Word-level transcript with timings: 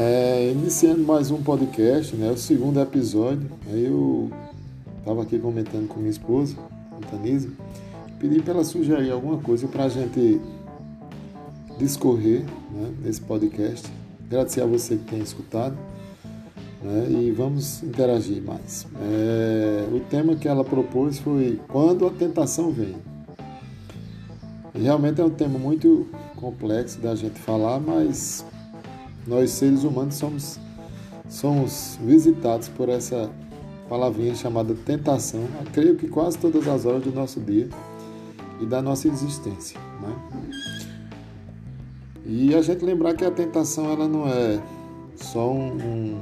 É, 0.00 0.52
iniciando 0.52 1.02
mais 1.02 1.28
um 1.32 1.42
podcast, 1.42 2.14
né, 2.14 2.30
o 2.30 2.36
segundo 2.36 2.80
episódio. 2.80 3.50
Aí 3.66 3.84
eu 3.84 4.30
estava 5.00 5.24
aqui 5.24 5.40
comentando 5.40 5.88
com 5.88 5.98
minha 5.98 6.12
esposa, 6.12 6.54
Antanise, 6.96 7.50
pedi 8.20 8.40
para 8.40 8.54
ela 8.54 8.64
sugerir 8.64 9.10
alguma 9.10 9.38
coisa 9.38 9.66
para 9.66 9.86
a 9.86 9.88
gente 9.88 10.40
discorrer 11.80 12.44
né, 12.70 12.92
nesse 13.02 13.20
podcast. 13.20 13.90
Agradecer 14.26 14.60
a 14.60 14.66
você 14.66 14.98
que 14.98 15.02
tem 15.02 15.18
escutado 15.18 15.76
né, 16.80 17.08
e 17.10 17.32
vamos 17.32 17.82
interagir 17.82 18.40
mais. 18.40 18.86
É, 19.02 19.88
o 19.92 19.98
tema 19.98 20.36
que 20.36 20.46
ela 20.46 20.62
propôs 20.62 21.18
foi 21.18 21.60
Quando 21.66 22.06
a 22.06 22.10
Tentação 22.10 22.70
Vem. 22.70 22.94
Realmente 24.80 25.20
é 25.20 25.24
um 25.24 25.30
tema 25.30 25.58
muito 25.58 26.06
complexo 26.36 27.00
da 27.00 27.16
gente 27.16 27.40
falar, 27.40 27.80
mas 27.80 28.44
nós 29.28 29.50
seres 29.50 29.84
humanos 29.84 30.14
somos, 30.14 30.58
somos 31.28 31.98
visitados 32.02 32.68
por 32.68 32.88
essa 32.88 33.30
palavrinha 33.88 34.34
chamada 34.34 34.74
tentação, 34.74 35.46
creio 35.72 35.96
que 35.96 36.08
quase 36.08 36.38
todas 36.38 36.66
as 36.66 36.86
horas 36.86 37.02
do 37.02 37.12
nosso 37.12 37.38
dia 37.40 37.68
e 38.60 38.66
da 38.66 38.80
nossa 38.80 39.06
existência. 39.06 39.78
Né? 40.00 40.16
E 42.24 42.54
a 42.54 42.62
gente 42.62 42.84
lembrar 42.84 43.14
que 43.14 43.24
a 43.24 43.30
tentação 43.30 43.90
ela 43.90 44.08
não 44.08 44.26
é 44.26 44.60
só 45.14 45.52
um, 45.52 45.72
um 45.76 46.20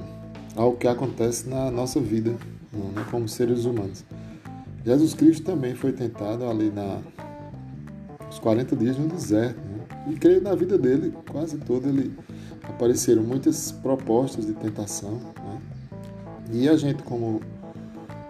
algo 0.57 0.77
que 0.77 0.88
acontece 0.88 1.48
na 1.48 1.70
nossa 1.70 2.01
vida, 2.01 2.30
né? 2.73 3.04
como 3.10 3.29
seres 3.29 3.65
humanos. 3.65 4.04
Jesus 4.84 5.15
Cristo 5.15 5.45
também 5.45 5.74
foi 5.74 5.93
tentado 5.93 6.45
ali 6.45 6.70
na, 6.70 7.01
nos 8.27 8.38
40 8.41 8.74
dias 8.77 8.98
no 8.98 9.09
deserto. 9.09 9.59
Né? 9.59 10.12
E 10.12 10.15
creio 10.16 10.41
na 10.41 10.54
vida 10.54 10.79
dele, 10.79 11.12
quase 11.30 11.57
toda 11.59 11.88
ele 11.88 12.13
apareceram 12.62 13.23
muitas 13.23 13.73
propostas 13.73 14.46
de 14.46 14.52
tentação. 14.52 15.12
Né? 15.12 15.60
E 16.52 16.68
a 16.68 16.76
gente, 16.76 17.02
como, 17.02 17.40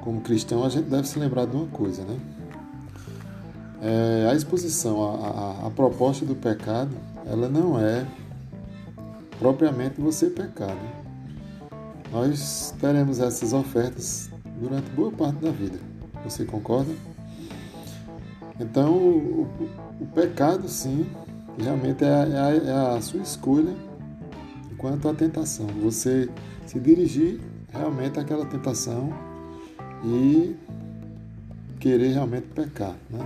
como 0.00 0.20
cristão, 0.20 0.64
a 0.64 0.68
gente 0.68 0.88
deve 0.88 1.06
se 1.06 1.18
lembrar 1.18 1.46
de 1.46 1.56
uma 1.56 1.66
coisa, 1.66 2.02
né? 2.04 2.18
É, 3.82 4.28
a 4.30 4.34
exposição, 4.34 5.02
a, 5.02 5.28
a, 5.28 5.66
a, 5.66 5.70
proposta 5.70 6.24
do 6.24 6.34
pecado, 6.34 6.90
ela 7.26 7.48
não 7.48 7.78
é 7.78 8.06
propriamente 9.38 10.00
você 10.00 10.30
pecar. 10.30 10.74
Né? 10.74 10.92
Nós 12.10 12.74
teremos 12.80 13.20
essas 13.20 13.52
ofertas 13.52 14.30
durante 14.58 14.88
boa 14.90 15.12
parte 15.12 15.36
da 15.44 15.50
vida. 15.50 15.78
Você 16.24 16.46
concorda? 16.46 16.92
Então, 18.58 18.94
o, 18.94 19.42
o, 19.42 20.04
o 20.04 20.06
pecado, 20.06 20.68
sim, 20.68 21.06
realmente 21.58 22.02
é 22.02 22.08
a, 22.08 22.50
é 22.54 22.92
a 22.94 22.96
é 22.96 23.00
sua 23.02 23.20
escolha 23.20 23.74
quanto 24.76 25.08
à 25.08 25.14
tentação. 25.14 25.66
Você 25.82 26.28
se 26.66 26.78
dirigir 26.78 27.40
realmente 27.72 28.18
àquela 28.18 28.44
tentação 28.46 29.10
e 30.04 30.54
querer 31.78 32.12
realmente 32.12 32.46
pecar. 32.54 32.94
Né? 33.10 33.20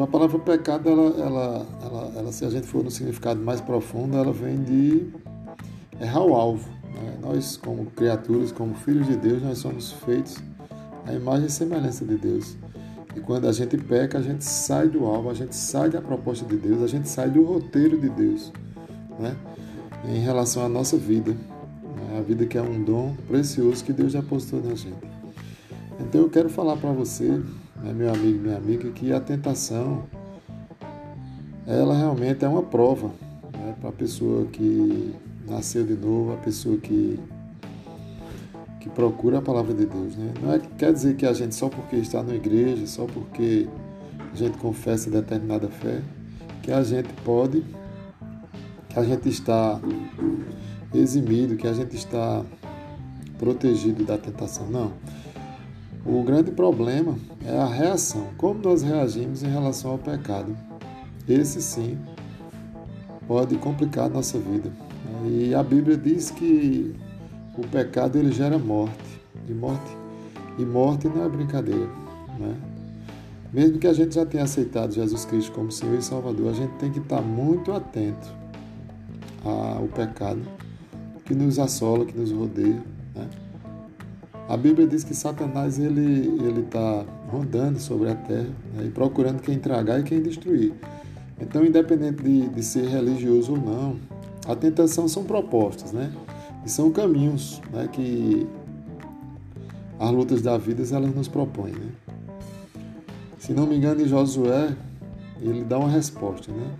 A 0.00 0.06
palavra 0.06 0.38
pecado, 0.38 0.88
ela, 0.88 1.02
ela, 1.20 1.66
ela, 1.82 2.12
ela, 2.16 2.32
se 2.32 2.44
a 2.44 2.50
gente 2.50 2.66
for 2.66 2.82
no 2.82 2.90
significado 2.90 3.40
mais 3.40 3.60
profundo, 3.60 4.16
ela 4.16 4.32
vem 4.32 4.62
de 4.62 5.06
errar 6.00 6.24
o 6.24 6.34
alvo. 6.34 6.68
Né? 6.94 7.18
Nós, 7.22 7.56
como 7.56 7.86
criaturas, 7.86 8.50
como 8.50 8.74
filhos 8.74 9.06
de 9.06 9.16
Deus, 9.16 9.42
nós 9.42 9.58
somos 9.58 9.92
feitos 9.92 10.36
à 11.06 11.12
imagem 11.12 11.46
e 11.46 11.50
semelhança 11.50 12.04
de 12.04 12.16
Deus. 12.16 12.56
E 13.14 13.20
quando 13.20 13.46
a 13.46 13.52
gente 13.52 13.76
peca, 13.76 14.18
a 14.18 14.22
gente 14.22 14.44
sai 14.44 14.88
do 14.88 15.06
alvo, 15.06 15.30
a 15.30 15.34
gente 15.34 15.54
sai 15.54 15.88
da 15.88 16.02
proposta 16.02 16.44
de 16.44 16.56
Deus, 16.56 16.82
a 16.82 16.88
gente 16.88 17.08
sai 17.08 17.30
do 17.30 17.44
roteiro 17.44 18.00
de 18.00 18.08
Deus. 18.08 18.52
Né? 19.18 19.36
Em 20.08 20.18
relação 20.18 20.64
à 20.64 20.68
nossa 20.68 20.96
vida, 20.96 21.32
né? 21.32 22.18
a 22.18 22.22
vida 22.22 22.46
que 22.46 22.58
é 22.58 22.62
um 22.62 22.82
dom 22.82 23.14
precioso 23.26 23.84
que 23.84 23.92
Deus 23.92 24.12
já 24.12 24.22
postou 24.22 24.62
na 24.62 24.74
gente. 24.74 24.96
Então 26.00 26.22
eu 26.22 26.30
quero 26.30 26.48
falar 26.48 26.76
para 26.76 26.92
você, 26.92 27.28
né, 27.28 27.92
meu 27.94 28.12
amigo, 28.12 28.40
minha 28.40 28.56
amiga, 28.56 28.90
que 28.90 29.12
a 29.12 29.20
tentação, 29.20 30.04
ela 31.66 31.96
realmente 31.96 32.44
é 32.44 32.48
uma 32.48 32.62
prova 32.62 33.08
né, 33.52 33.74
para 33.80 33.90
a 33.90 33.92
pessoa 33.92 34.46
que 34.46 35.14
nasceu 35.48 35.84
de 35.84 35.94
novo, 35.94 36.32
a 36.32 36.36
pessoa 36.36 36.76
que 36.76 37.18
que 38.84 38.90
procura 38.90 39.38
a 39.38 39.40
palavra 39.40 39.72
de 39.72 39.86
Deus, 39.86 40.14
né? 40.14 40.34
Não 40.42 40.52
é 40.52 40.58
que 40.58 40.68
quer 40.76 40.92
dizer 40.92 41.16
que 41.16 41.24
a 41.24 41.32
gente 41.32 41.54
só 41.54 41.70
porque 41.70 41.96
está 41.96 42.22
na 42.22 42.34
igreja, 42.34 42.86
só 42.86 43.06
porque 43.06 43.66
a 44.30 44.36
gente 44.36 44.58
confessa 44.58 45.08
determinada 45.08 45.68
fé, 45.68 46.02
que 46.62 46.70
a 46.70 46.82
gente 46.82 47.08
pode 47.24 47.64
que 48.94 49.00
a 49.00 49.02
gente 49.02 49.28
está 49.28 49.80
eximido, 50.94 51.56
que 51.56 51.66
a 51.66 51.72
gente 51.72 51.96
está 51.96 52.44
protegido 53.36 54.04
da 54.04 54.16
tentação. 54.16 54.68
Não. 54.70 54.92
O 56.06 56.22
grande 56.22 56.52
problema 56.52 57.18
é 57.44 57.58
a 57.58 57.66
reação, 57.66 58.28
como 58.38 58.60
nós 58.62 58.82
reagimos 58.82 59.42
em 59.42 59.48
relação 59.48 59.90
ao 59.90 59.98
pecado. 59.98 60.56
Esse 61.28 61.60
sim 61.60 61.98
pode 63.26 63.56
complicar 63.56 64.04
a 64.04 64.08
nossa 64.08 64.38
vida. 64.38 64.70
E 65.26 65.52
a 65.54 65.62
Bíblia 65.62 65.96
diz 65.96 66.30
que 66.30 66.94
o 67.58 67.66
pecado 67.66 68.16
ele 68.16 68.30
gera 68.30 68.58
morte, 68.58 69.20
e 69.48 69.52
morte 69.52 69.96
e 70.56 70.64
morte 70.64 71.08
não 71.08 71.24
é 71.24 71.28
brincadeira, 71.28 71.88
né? 72.38 72.54
Mesmo 73.52 73.78
que 73.78 73.86
a 73.86 73.92
gente 73.92 74.14
já 74.14 74.26
tenha 74.26 74.44
aceitado 74.44 74.92
Jesus 74.92 75.24
Cristo 75.24 75.52
como 75.52 75.72
Senhor 75.72 75.98
e 75.98 76.02
Salvador, 76.02 76.50
a 76.50 76.52
gente 76.52 76.72
tem 76.74 76.92
que 76.92 76.98
estar 76.98 77.22
muito 77.22 77.72
atento 77.72 78.43
ao 79.44 79.86
pecado 79.88 80.40
que 81.24 81.34
nos 81.34 81.58
assola, 81.58 82.04
que 82.04 82.16
nos 82.16 82.30
rodeia. 82.30 82.82
Né? 83.14 83.28
A 84.48 84.56
Bíblia 84.56 84.86
diz 84.86 85.04
que 85.04 85.14
Satanás 85.14 85.78
ele 85.78 86.60
está 86.60 87.04
rondando 87.30 87.78
sobre 87.78 88.10
a 88.10 88.14
terra 88.14 88.50
né? 88.74 88.84
e 88.86 88.90
procurando 88.90 89.40
quem 89.40 89.58
tragar 89.58 90.00
e 90.00 90.02
quem 90.02 90.20
destruir. 90.20 90.72
Então, 91.40 91.64
independente 91.64 92.22
de, 92.22 92.48
de 92.48 92.62
ser 92.62 92.86
religioso 92.88 93.52
ou 93.52 93.58
não, 93.58 93.96
a 94.46 94.54
tentação 94.54 95.08
são 95.08 95.24
propostas, 95.24 95.92
né? 95.92 96.12
E 96.64 96.70
são 96.70 96.90
caminhos, 96.90 97.60
né? 97.72 97.88
Que 97.90 98.46
as 99.98 100.10
lutas 100.10 100.42
da 100.42 100.56
vida 100.56 100.82
elas 100.94 101.14
nos 101.14 101.28
propõem, 101.28 101.72
né? 101.72 101.90
Se 103.38 103.52
não 103.52 103.66
me 103.66 103.76
engano, 103.76 104.02
em 104.02 104.06
Josué 104.06 104.76
ele 105.40 105.64
dá 105.64 105.78
uma 105.78 105.90
resposta, 105.90 106.52
né? 106.52 106.70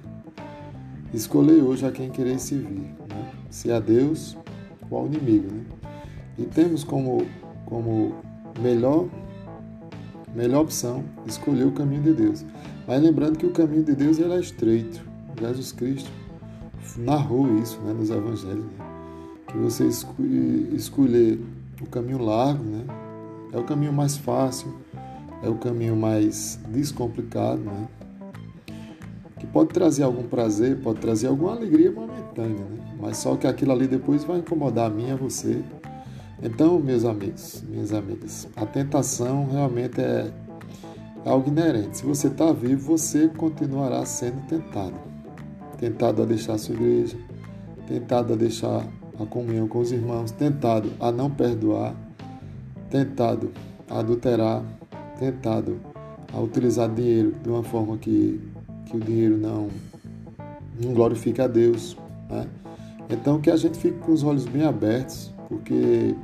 Escolhei 1.15 1.63
hoje 1.63 1.87
a 1.87 1.93
quem 1.93 2.11
querer 2.11 2.41
servir, 2.41 2.93
né? 3.09 3.31
se 3.49 3.71
a 3.71 3.79
Deus 3.79 4.37
ou 4.91 4.99
ao 4.99 5.07
inimigo. 5.07 5.47
Né? 5.55 5.65
E 6.37 6.43
temos 6.43 6.83
como, 6.83 7.25
como 7.67 8.17
melhor, 8.61 9.07
melhor 10.35 10.63
opção 10.63 11.05
escolher 11.25 11.67
o 11.67 11.71
caminho 11.71 12.03
de 12.03 12.15
Deus. 12.15 12.45
Mas 12.85 13.01
lembrando 13.01 13.39
que 13.39 13.47
o 13.47 13.53
caminho 13.53 13.85
de 13.85 13.95
Deus 13.95 14.19
é 14.19 14.41
estreito. 14.41 15.01
Jesus 15.39 15.71
Cristo 15.71 16.11
narrou 16.97 17.59
isso 17.59 17.81
né, 17.83 17.93
nos 17.93 18.11
evangelhos. 18.11 18.65
Né? 18.65 18.87
Que 19.47 19.57
você 19.57 19.87
escolher 19.87 21.41
o 21.81 21.87
caminho 21.87 22.25
largo 22.25 22.65
né, 22.65 22.85
é 23.53 23.59
o 23.59 23.63
caminho 23.63 23.93
mais 23.93 24.17
fácil, 24.17 24.75
é 25.45 25.49
o 25.49 25.55
caminho 25.55 25.95
mais 25.95 26.59
descomplicado. 26.69 27.61
Né? 27.61 27.87
Que 29.45 29.53
pode 29.53 29.71
trazer 29.71 30.03
algum 30.03 30.23
prazer, 30.23 30.81
pode 30.81 31.01
trazer 31.01 31.27
alguma 31.29 31.53
alegria 31.53 31.91
momentânea, 31.91 32.65
né? 32.65 32.97
mas 32.99 33.19
só 33.19 33.37
que 33.37 33.47
aquilo 33.47 33.73
ali 33.73 33.87
depois 33.87 34.25
vai 34.25 34.39
incomodar 34.39 34.87
a 34.87 34.91
mim 34.91 35.09
e 35.09 35.11
a 35.11 35.17
você. 35.17 35.63
Então, 36.43 36.79
meus 36.79 37.05
amigos, 37.05 37.63
minhas 37.69 37.93
amigas, 37.93 38.49
a 38.57 38.67
tentação 38.67 39.49
realmente 39.51 40.01
é 40.01 40.33
algo 41.25 41.49
inerente. 41.49 41.99
Se 41.99 42.05
você 42.05 42.29
está 42.29 42.53
vivo, 42.53 42.97
você 42.97 43.29
continuará 43.29 44.05
sendo 44.05 44.47
tentado. 44.47 44.95
Tentado 45.79 46.23
a 46.23 46.25
deixar 46.25 46.55
a 46.55 46.59
sua 46.59 46.75
igreja, 46.75 47.17
tentado 47.87 48.33
a 48.33 48.37
deixar 48.37 48.87
a 49.21 49.27
comunhão 49.27 49.69
com 49.69 49.79
os 49.79 49.93
irmãos, 49.93 50.31
tentado 50.31 50.91
a 51.01 51.13
não 51.13 51.31
perdoar, 51.31 51.95
tentado 52.91 53.51
a 53.89 53.99
adulterar, 54.01 54.63
tentado 55.19 55.79
a 56.33 56.41
utilizar 56.41 56.89
dinheiro 56.93 57.35
de 57.43 57.49
uma 57.49 57.63
forma 57.63 57.97
que 57.97 58.54
que 58.87 58.97
o 58.97 59.01
dinheiro 59.01 59.37
não, 59.37 59.69
não 60.81 60.93
glorifica 60.93 61.45
a 61.45 61.49
Deus. 61.49 61.97
Né? 62.29 62.47
Então 63.11 63.41
que 63.41 63.51
a 63.51 63.57
gente 63.57 63.79
fique 63.79 63.99
com 63.99 64.13
os 64.13 64.23
olhos 64.23 64.47
bem 64.47 64.65
abertos, 64.65 65.33
porque 65.49 66.15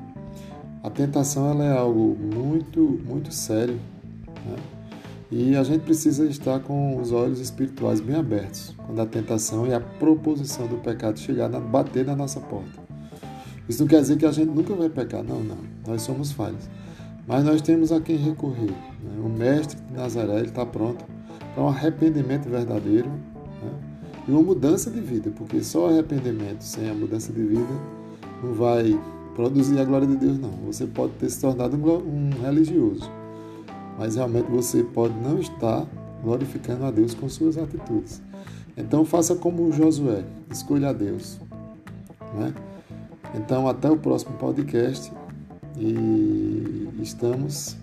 a 0.83 0.91
tentação 0.91 1.51
ela 1.51 1.65
é 1.65 1.77
algo 1.77 2.17
muito, 2.17 3.01
muito 3.05 3.33
sério. 3.33 3.79
Né? 4.47 4.57
E 5.31 5.57
a 5.57 5.63
gente 5.63 5.83
precisa 5.83 6.27
estar 6.27 6.59
com 6.61 7.01
os 7.01 7.13
olhos 7.13 7.39
espirituais 7.39 8.01
bem 8.01 8.17
abertos 8.17 8.75
quando 8.85 9.01
a 9.01 9.07
tentação 9.07 9.67
e 9.67 9.73
a 9.73 9.81
proposição 9.81 10.67
do 10.67 10.77
pecado 10.79 11.21
chegar 11.21 11.55
a 11.55 11.61
bater 11.61 12.05
na 12.05 12.17
nossa 12.17 12.41
porta. 12.41 12.81
Isso 13.69 13.83
não 13.83 13.89
quer 13.89 14.01
dizer 14.01 14.17
que 14.17 14.27
a 14.27 14.33
gente 14.33 14.51
nunca 14.51 14.75
vai 14.75 14.89
pecar, 14.89 15.23
não, 15.23 15.41
não. 15.45 15.59
Nós 15.87 16.03
somos 16.03 16.33
falhos. 16.33 16.69
Mas 17.29 17.45
nós 17.45 17.63
temos 17.63 17.93
a 17.93 18.01
quem 18.01 18.17
recorrer. 18.17 18.73
Né? 18.73 19.21
O 19.25 19.29
mestre 19.29 19.79
de 19.81 19.93
Nazaré 19.93 20.41
está 20.41 20.67
pronto 20.67 21.05
para 21.55 21.63
um 21.63 21.69
arrependimento 21.69 22.49
verdadeiro 22.49 23.09
né? 23.09 23.73
e 24.29 24.31
uma 24.31 24.43
mudança 24.43 24.91
de 24.91 25.01
vida, 25.01 25.31
porque 25.37 25.63
só 25.63 25.89
arrependimento 25.89 26.63
sem 26.63 26.89
a 26.91 26.95
mudança 26.95 27.33
de 27.33 27.43
vida 27.43 28.01
não 28.43 28.55
vai 28.55 28.99
produzir 29.35 29.79
a 29.79 29.85
glória 29.85 30.07
de 30.07 30.17
Deus, 30.17 30.39
não. 30.39 30.51
Você 30.67 30.87
pode 30.87 31.13
ter 31.15 31.31
se 31.31 31.41
tornado 31.41 31.77
um 31.77 32.31
religioso, 32.43 33.11
mas 33.99 34.17
realmente 34.17 34.51
você 34.51 34.83
pode 34.83 35.15
não 35.15 35.39
estar 35.39 35.87
glorificando 36.23 36.85
a 36.85 36.91
Deus 36.91 37.15
com 37.15 37.29
suas 37.29 37.57
atitudes. 37.57 38.23
Então 38.77 39.05
faça 39.05 39.35
como 39.35 39.73
Josué, 39.73 40.25
escolha 40.51 40.91
a 40.91 40.93
Deus. 40.93 41.39
Né? 42.35 42.55
Então 43.35 43.69
até 43.69 43.91
o 43.91 43.97
próximo 43.97 44.37
podcast 44.37 45.13
e 45.77 46.89
estamos 47.01 47.77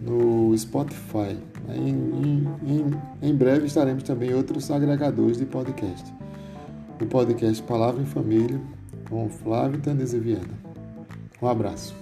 no 0.00 0.56
Spotify. 0.56 1.38
Em, 1.68 1.90
em, 1.90 2.48
em, 2.66 3.30
em 3.30 3.34
breve 3.34 3.66
estaremos 3.66 4.02
também 4.02 4.30
em 4.30 4.34
outros 4.34 4.70
agregadores 4.70 5.36
de 5.36 5.44
podcast. 5.44 6.12
O 7.00 7.06
podcast 7.06 7.62
Palavra 7.62 8.02
em 8.02 8.06
Família 8.06 8.60
com 9.08 9.28
Flávio 9.28 9.80
Tanese 9.80 10.18
Viana. 10.18 10.58
Um 11.42 11.48
abraço. 11.48 11.94